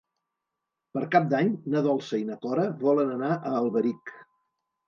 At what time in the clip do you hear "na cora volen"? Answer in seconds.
2.31-3.15